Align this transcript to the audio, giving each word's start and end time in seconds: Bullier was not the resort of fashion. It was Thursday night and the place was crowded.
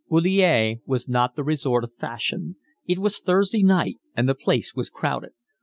Bullier 0.09 0.77
was 0.87 1.07
not 1.07 1.35
the 1.35 1.43
resort 1.43 1.83
of 1.83 1.93
fashion. 1.93 2.55
It 2.87 2.97
was 2.97 3.19
Thursday 3.19 3.61
night 3.61 3.99
and 4.17 4.27
the 4.27 4.33
place 4.33 4.73
was 4.73 4.89
crowded. 4.89 5.33